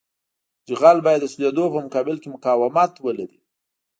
[0.67, 3.39] جغل باید د سولېدو په مقابل کې مقاومت ولري